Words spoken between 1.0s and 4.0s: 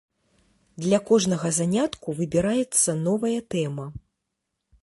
кожнага занятку выбіраецца новая тэма.